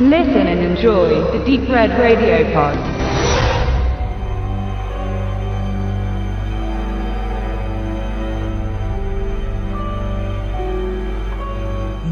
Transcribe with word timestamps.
Listen 0.00 0.46
and 0.46 0.60
enjoy 0.60 1.08
the 1.32 1.44
Deep 1.44 1.68
Red 1.68 1.90
Radio 1.98 2.44
Pod. 2.52 2.76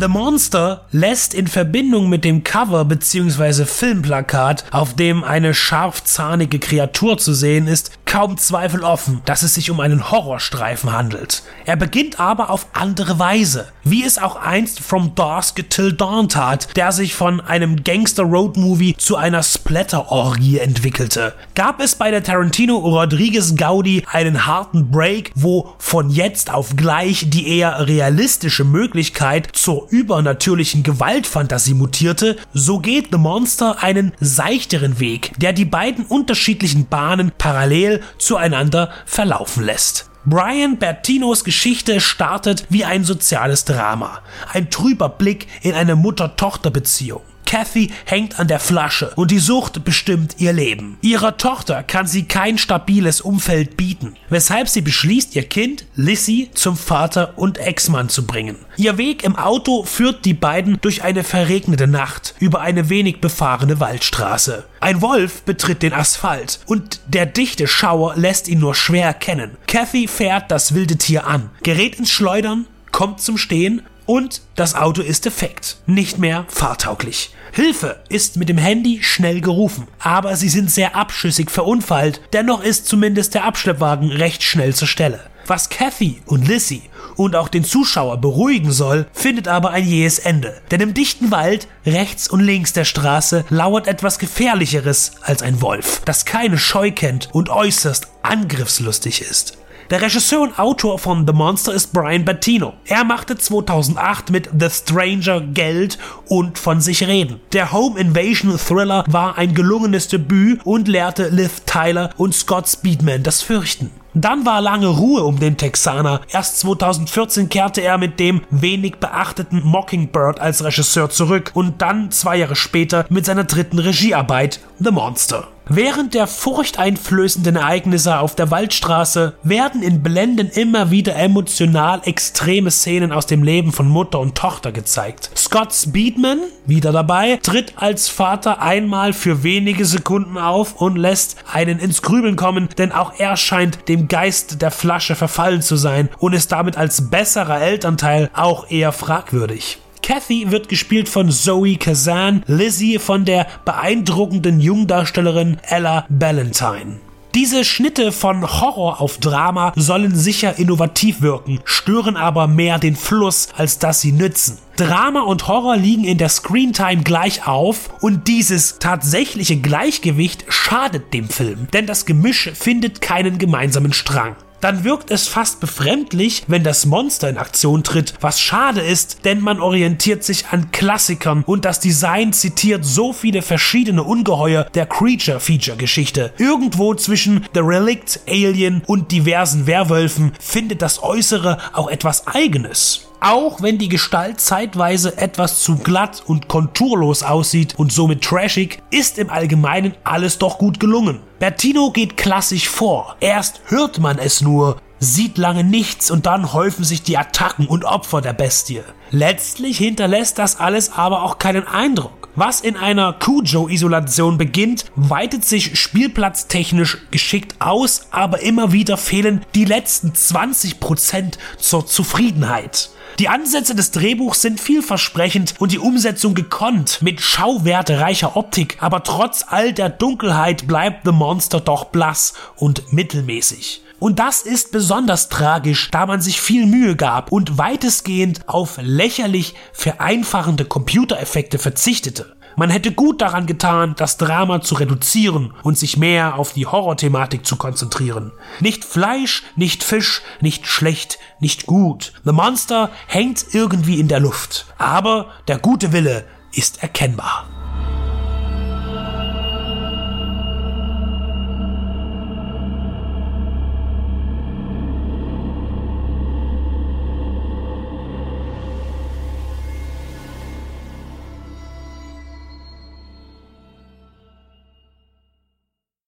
The 0.00 0.08
Monster 0.08 0.80
lässt 0.92 1.34
in 1.34 1.46
Verbindung 1.46 2.08
mit 2.08 2.24
dem 2.24 2.42
Cover 2.42 2.86
bzw. 2.86 3.66
Filmplakat, 3.66 4.64
auf 4.70 4.96
dem 4.96 5.22
eine 5.22 5.52
scharfzahnige 5.52 6.60
Kreatur 6.60 7.18
zu 7.18 7.34
sehen 7.34 7.66
ist, 7.66 7.90
kaum 8.14 8.36
Zweifel 8.36 8.84
offen, 8.84 9.22
dass 9.24 9.42
es 9.42 9.54
sich 9.54 9.72
um 9.72 9.80
einen 9.80 10.12
Horrorstreifen 10.12 10.92
handelt. 10.92 11.42
Er 11.64 11.74
beginnt 11.74 12.20
aber 12.20 12.50
auf 12.50 12.68
andere 12.72 13.18
Weise, 13.18 13.66
wie 13.82 14.04
es 14.04 14.18
auch 14.18 14.36
einst 14.36 14.78
From 14.78 15.16
Dusk 15.16 15.68
Till 15.68 15.92
Dawn 15.92 16.28
tat, 16.28 16.68
der 16.76 16.92
sich 16.92 17.12
von 17.12 17.40
einem 17.40 17.82
Gangster-Road-Movie 17.82 18.94
zu 18.98 19.16
einer 19.16 19.42
Splatter-Orgie 19.42 20.58
entwickelte. 20.58 21.34
Gab 21.56 21.80
es 21.80 21.96
bei 21.96 22.12
der 22.12 22.22
Tarantino 22.22 22.76
Rodriguez 22.76 23.56
Gaudi 23.56 24.04
einen 24.08 24.46
harten 24.46 24.92
Break, 24.92 25.32
wo 25.34 25.74
von 25.78 26.08
jetzt 26.08 26.54
auf 26.54 26.76
gleich 26.76 27.30
die 27.30 27.48
eher 27.48 27.88
realistische 27.88 28.62
Möglichkeit 28.62 29.48
zur 29.54 29.88
übernatürlichen 29.90 30.84
Gewaltfantasie 30.84 31.74
mutierte, 31.74 32.36
so 32.52 32.78
geht 32.78 33.08
The 33.10 33.18
Monster 33.18 33.82
einen 33.82 34.12
seichteren 34.20 35.00
Weg, 35.00 35.32
der 35.38 35.52
die 35.52 35.64
beiden 35.64 36.04
unterschiedlichen 36.04 36.86
Bahnen 36.86 37.32
parallel 37.36 38.02
zueinander 38.18 38.90
verlaufen 39.06 39.64
lässt. 39.64 40.10
Brian 40.26 40.78
Bertinos 40.78 41.44
Geschichte 41.44 42.00
startet 42.00 42.64
wie 42.70 42.84
ein 42.84 43.04
soziales 43.04 43.66
Drama, 43.66 44.20
ein 44.52 44.70
trüber 44.70 45.10
Blick 45.10 45.46
in 45.62 45.74
eine 45.74 45.96
Mutter-Tochter-Beziehung. 45.96 47.20
Kathy 47.46 47.90
hängt 48.04 48.38
an 48.38 48.48
der 48.48 48.60
Flasche 48.60 49.12
und 49.16 49.30
die 49.30 49.38
Sucht 49.38 49.84
bestimmt 49.84 50.36
ihr 50.38 50.52
Leben. 50.52 50.98
Ihrer 51.02 51.36
Tochter 51.36 51.82
kann 51.82 52.06
sie 52.06 52.24
kein 52.24 52.58
stabiles 52.58 53.20
Umfeld 53.20 53.76
bieten, 53.76 54.14
weshalb 54.28 54.68
sie 54.68 54.80
beschließt, 54.80 55.36
ihr 55.36 55.44
Kind 55.44 55.86
Lissy 55.94 56.50
zum 56.54 56.76
Vater 56.76 57.34
und 57.36 57.58
Ex-Mann 57.58 58.08
zu 58.08 58.26
bringen. 58.26 58.56
Ihr 58.76 58.98
Weg 58.98 59.24
im 59.24 59.36
Auto 59.36 59.84
führt 59.84 60.24
die 60.24 60.34
beiden 60.34 60.78
durch 60.80 61.02
eine 61.04 61.24
verregnete 61.24 61.86
Nacht 61.86 62.34
über 62.38 62.60
eine 62.60 62.88
wenig 62.88 63.20
befahrene 63.20 63.80
Waldstraße. 63.80 64.64
Ein 64.80 65.00
Wolf 65.00 65.42
betritt 65.42 65.82
den 65.82 65.92
Asphalt 65.92 66.60
und 66.66 67.00
der 67.06 67.26
dichte 67.26 67.66
Schauer 67.66 68.16
lässt 68.16 68.48
ihn 68.48 68.58
nur 68.58 68.74
schwer 68.74 69.06
erkennen. 69.06 69.56
Kathy 69.66 70.08
fährt 70.08 70.50
das 70.50 70.74
wilde 70.74 70.96
Tier 70.96 71.26
an, 71.26 71.50
gerät 71.62 71.98
ins 71.98 72.10
Schleudern, 72.10 72.66
kommt 72.90 73.20
zum 73.20 73.38
Stehen 73.38 73.82
und 74.06 74.42
das 74.54 74.74
Auto 74.74 75.02
ist 75.02 75.24
defekt, 75.24 75.78
nicht 75.86 76.18
mehr 76.18 76.44
fahrtauglich. 76.48 77.30
Hilfe 77.52 78.00
ist 78.08 78.36
mit 78.36 78.48
dem 78.48 78.58
Handy 78.58 79.02
schnell 79.02 79.40
gerufen, 79.40 79.86
aber 79.98 80.36
sie 80.36 80.48
sind 80.48 80.70
sehr 80.70 80.96
abschüssig 80.96 81.50
verunfallt, 81.50 82.20
dennoch 82.32 82.62
ist 82.62 82.86
zumindest 82.86 83.34
der 83.34 83.44
Abschleppwagen 83.44 84.10
recht 84.10 84.42
schnell 84.42 84.74
zur 84.74 84.88
Stelle. 84.88 85.20
Was 85.46 85.68
Kathy 85.68 86.22
und 86.26 86.48
Lissy 86.48 86.82
und 87.16 87.36
auch 87.36 87.48
den 87.48 87.64
Zuschauer 87.64 88.16
beruhigen 88.16 88.72
soll, 88.72 89.06
findet 89.12 89.46
aber 89.46 89.70
ein 89.70 89.86
jähes 89.86 90.18
Ende. 90.18 90.60
Denn 90.70 90.80
im 90.80 90.94
dichten 90.94 91.30
Wald, 91.30 91.68
rechts 91.84 92.28
und 92.28 92.40
links 92.40 92.72
der 92.72 92.84
Straße, 92.84 93.44
lauert 93.50 93.86
etwas 93.86 94.18
Gefährlicheres 94.18 95.12
als 95.20 95.42
ein 95.42 95.60
Wolf, 95.60 96.00
das 96.06 96.24
keine 96.24 96.58
Scheu 96.58 96.92
kennt 96.92 97.28
und 97.32 97.50
äußerst 97.50 98.08
angriffslustig 98.22 99.20
ist. 99.20 99.58
Der 99.90 100.00
Regisseur 100.00 100.40
und 100.40 100.58
Autor 100.58 100.98
von 100.98 101.26
The 101.26 101.34
Monster 101.34 101.74
ist 101.74 101.92
Brian 101.92 102.24
Bettino. 102.24 102.72
Er 102.86 103.04
machte 103.04 103.36
2008 103.36 104.30
mit 104.30 104.48
The 104.58 104.70
Stranger 104.70 105.42
Geld 105.42 105.98
und 106.26 106.58
von 106.58 106.80
sich 106.80 107.06
reden. 107.06 107.40
Der 107.52 107.70
Home 107.70 108.00
Invasion 108.00 108.56
Thriller 108.56 109.04
war 109.08 109.36
ein 109.36 109.54
gelungenes 109.54 110.08
Debüt 110.08 110.64
und 110.64 110.88
lehrte 110.88 111.28
Liv 111.28 111.60
Tyler 111.66 112.10
und 112.16 112.34
Scott 112.34 112.66
Speedman 112.66 113.22
das 113.22 113.42
Fürchten. 113.42 113.90
Dann 114.14 114.46
war 114.46 114.60
lange 114.60 114.86
Ruhe 114.86 115.24
um 115.24 115.40
den 115.40 115.56
Texaner. 115.56 116.20
Erst 116.30 116.60
2014 116.60 117.48
kehrte 117.48 117.80
er 117.80 117.98
mit 117.98 118.20
dem 118.20 118.42
wenig 118.50 118.96
beachteten 118.96 119.62
Mockingbird 119.64 120.40
als 120.40 120.62
Regisseur 120.62 121.10
zurück 121.10 121.50
und 121.54 121.82
dann 121.82 122.12
zwei 122.12 122.36
Jahre 122.36 122.54
später 122.54 123.06
mit 123.08 123.26
seiner 123.26 123.44
dritten 123.44 123.80
Regiearbeit 123.80 124.60
The 124.78 124.92
Monster. 124.92 125.48
Während 125.66 126.12
der 126.12 126.26
furchteinflößenden 126.26 127.56
Ereignisse 127.56 128.18
auf 128.18 128.34
der 128.34 128.50
Waldstraße 128.50 129.32
werden 129.42 129.82
in 129.82 130.02
Blenden 130.02 130.50
immer 130.50 130.90
wieder 130.90 131.16
emotional 131.16 132.02
extreme 132.04 132.70
Szenen 132.70 133.12
aus 133.12 133.24
dem 133.24 133.42
Leben 133.42 133.72
von 133.72 133.88
Mutter 133.88 134.20
und 134.20 134.34
Tochter 134.34 134.72
gezeigt. 134.72 135.30
Scott 135.34 135.72
Speedman, 135.72 136.40
wieder 136.66 136.92
dabei, 136.92 137.38
tritt 137.42 137.72
als 137.76 138.10
Vater 138.10 138.60
einmal 138.60 139.14
für 139.14 139.42
wenige 139.42 139.86
Sekunden 139.86 140.36
auf 140.36 140.82
und 140.82 140.96
lässt 140.96 141.36
einen 141.50 141.78
ins 141.78 142.02
Grübeln 142.02 142.36
kommen, 142.36 142.68
denn 142.76 142.92
auch 142.92 143.14
er 143.16 143.38
scheint 143.38 143.88
Geist 144.08 144.62
der 144.62 144.70
Flasche 144.70 145.14
verfallen 145.14 145.62
zu 145.62 145.76
sein 145.76 146.08
und 146.18 146.32
ist 146.32 146.52
damit 146.52 146.76
als 146.76 147.10
besserer 147.10 147.60
Elternteil 147.60 148.30
auch 148.34 148.70
eher 148.70 148.92
fragwürdig. 148.92 149.78
Kathy 150.02 150.50
wird 150.50 150.68
gespielt 150.68 151.08
von 151.08 151.30
Zoe 151.30 151.76
Kazan, 151.76 152.42
Lizzie 152.46 152.98
von 152.98 153.24
der 153.24 153.46
beeindruckenden 153.64 154.60
Jungdarstellerin 154.60 155.56
Ella 155.62 156.04
Ballantyne. 156.10 157.00
Diese 157.34 157.64
Schnitte 157.64 158.12
von 158.12 158.60
Horror 158.60 159.00
auf 159.00 159.18
Drama 159.18 159.72
sollen 159.74 160.14
sicher 160.14 160.56
innovativ 160.56 161.20
wirken, 161.20 161.58
stören 161.64 162.16
aber 162.16 162.46
mehr 162.46 162.78
den 162.78 162.94
Fluss, 162.94 163.48
als 163.56 163.80
dass 163.80 164.00
sie 164.00 164.12
nützen. 164.12 164.58
Drama 164.76 165.22
und 165.22 165.48
Horror 165.48 165.76
liegen 165.76 166.04
in 166.04 166.16
der 166.16 166.28
Screentime 166.28 167.02
gleich 167.02 167.44
auf 167.48 167.90
und 168.00 168.28
dieses 168.28 168.78
tatsächliche 168.78 169.56
Gleichgewicht 169.56 170.44
schadet 170.48 171.12
dem 171.12 171.28
Film, 171.28 171.66
denn 171.72 171.86
das 171.86 172.06
Gemisch 172.06 172.52
findet 172.54 173.00
keinen 173.00 173.38
gemeinsamen 173.38 173.92
Strang 173.92 174.36
dann 174.64 174.82
wirkt 174.82 175.10
es 175.10 175.28
fast 175.28 175.60
befremdlich, 175.60 176.44
wenn 176.46 176.64
das 176.64 176.86
Monster 176.86 177.28
in 177.28 177.36
Aktion 177.36 177.84
tritt, 177.84 178.14
was 178.22 178.40
schade 178.40 178.80
ist, 178.80 179.26
denn 179.26 179.42
man 179.42 179.60
orientiert 179.60 180.24
sich 180.24 180.46
an 180.46 180.70
Klassikern 180.70 181.42
und 181.44 181.66
das 181.66 181.80
Design 181.80 182.32
zitiert 182.32 182.82
so 182.82 183.12
viele 183.12 183.42
verschiedene 183.42 184.02
Ungeheuer 184.02 184.64
der 184.72 184.86
Creature-Feature-Geschichte. 184.86 186.32
Irgendwo 186.38 186.94
zwischen 186.94 187.44
The 187.52 187.60
Relict, 187.60 188.20
Alien 188.26 188.82
und 188.86 189.12
diversen 189.12 189.66
Werwölfen 189.66 190.32
findet 190.40 190.80
das 190.80 191.02
Äußere 191.02 191.58
auch 191.74 191.90
etwas 191.90 192.26
Eigenes. 192.26 193.08
Auch 193.26 193.62
wenn 193.62 193.78
die 193.78 193.88
Gestalt 193.88 194.38
zeitweise 194.38 195.16
etwas 195.16 195.62
zu 195.62 195.76
glatt 195.76 196.22
und 196.26 196.46
konturlos 196.46 197.22
aussieht 197.22 197.74
und 197.78 197.90
somit 197.90 198.22
trashig, 198.22 198.82
ist 198.90 199.18
im 199.18 199.30
Allgemeinen 199.30 199.94
alles 200.04 200.36
doch 200.36 200.58
gut 200.58 200.78
gelungen. 200.78 201.20
Bertino 201.38 201.90
geht 201.90 202.18
klassisch 202.18 202.68
vor. 202.68 203.16
Erst 203.20 203.62
hört 203.68 203.98
man 203.98 204.18
es 204.18 204.42
nur, 204.42 204.76
sieht 204.98 205.38
lange 205.38 205.64
nichts 205.64 206.10
und 206.10 206.26
dann 206.26 206.52
häufen 206.52 206.84
sich 206.84 207.02
die 207.02 207.16
Attacken 207.16 207.66
und 207.66 207.86
Opfer 207.86 208.20
der 208.20 208.34
Bestie. 208.34 208.82
Letztlich 209.10 209.78
hinterlässt 209.78 210.38
das 210.38 210.60
alles 210.60 210.92
aber 210.92 211.22
auch 211.22 211.38
keinen 211.38 211.66
Eindruck. 211.66 212.23
Was 212.36 212.60
in 212.60 212.76
einer 212.76 213.12
Cujo-Isolation 213.12 214.38
beginnt, 214.38 214.86
weitet 214.96 215.44
sich 215.44 215.78
spielplatztechnisch 215.78 216.98
geschickt 217.12 217.54
aus, 217.60 218.08
aber 218.10 218.40
immer 218.40 218.72
wieder 218.72 218.96
fehlen 218.96 219.44
die 219.54 219.64
letzten 219.64 220.10
20% 220.10 221.38
zur 221.58 221.86
Zufriedenheit. 221.86 222.90
Die 223.20 223.28
Ansätze 223.28 223.76
des 223.76 223.92
Drehbuchs 223.92 224.42
sind 224.42 224.58
vielversprechend 224.58 225.54
und 225.60 225.70
die 225.70 225.78
Umsetzung 225.78 226.34
gekonnt 226.34 227.02
mit 227.02 227.20
schauwertereicher 227.20 228.36
Optik, 228.36 228.78
aber 228.80 229.04
trotz 229.04 229.44
all 229.46 229.72
der 229.72 229.88
Dunkelheit 229.88 230.66
bleibt 230.66 231.04
The 231.04 231.12
Monster 231.12 231.60
doch 231.60 231.84
blass 231.84 232.34
und 232.56 232.92
mittelmäßig. 232.92 233.83
Und 234.00 234.18
das 234.18 234.42
ist 234.42 234.72
besonders 234.72 235.28
tragisch, 235.28 235.90
da 235.90 236.06
man 236.06 236.20
sich 236.20 236.40
viel 236.40 236.66
Mühe 236.66 236.96
gab 236.96 237.32
und 237.32 237.58
weitestgehend 237.58 238.48
auf 238.48 238.78
lächerlich 238.80 239.54
vereinfachende 239.72 240.64
Computereffekte 240.64 241.58
verzichtete. 241.58 242.34
Man 242.56 242.70
hätte 242.70 242.92
gut 242.92 243.20
daran 243.20 243.46
getan, 243.46 243.94
das 243.96 244.16
Drama 244.16 244.60
zu 244.60 244.76
reduzieren 244.76 245.52
und 245.62 245.76
sich 245.76 245.96
mehr 245.96 246.38
auf 246.38 246.52
die 246.52 246.66
Horrorthematik 246.66 247.44
zu 247.44 247.56
konzentrieren. 247.56 248.30
Nicht 248.60 248.84
Fleisch, 248.84 249.42
nicht 249.56 249.82
Fisch, 249.82 250.22
nicht 250.40 250.66
schlecht, 250.66 251.18
nicht 251.40 251.66
gut. 251.66 252.12
The 252.24 252.32
Monster 252.32 252.90
hängt 253.06 253.46
irgendwie 253.52 253.98
in 253.98 254.08
der 254.08 254.20
Luft. 254.20 254.66
Aber 254.78 255.30
der 255.48 255.58
gute 255.58 255.92
Wille 255.92 256.24
ist 256.52 256.82
erkennbar. 256.82 257.53